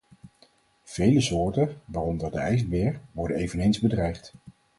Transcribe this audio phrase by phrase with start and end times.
[0.83, 4.33] Vele soorten, waaronder de ijsbeer, worden eveneens bedreigd.